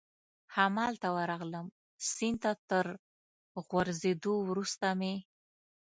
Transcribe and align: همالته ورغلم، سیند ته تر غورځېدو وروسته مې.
همالته 0.55 1.07
ورغلم، 1.17 1.65
سیند 2.13 2.37
ته 2.43 2.51
تر 2.69 2.85
غورځېدو 3.69 4.33
وروسته 4.49 4.87
مې. 4.99 5.15